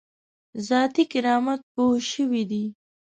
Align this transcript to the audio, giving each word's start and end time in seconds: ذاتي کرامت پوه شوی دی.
ذاتي 0.67 1.03
کرامت 1.11 1.61
پوه 1.73 1.95
شوی 2.11 2.43
دی. 2.51 2.63